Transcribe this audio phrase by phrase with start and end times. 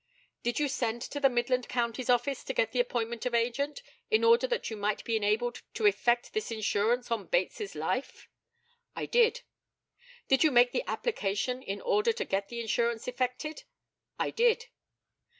[0.41, 4.23] Did you send to the Midland Counties Office to get the appointment of agent, in
[4.23, 8.27] order that you might be enabled to effect this insurance on Bates's life?
[8.95, 9.41] I did.
[10.27, 13.65] Did you make the application in order to get the insurance effected?
[14.17, 14.69] I did.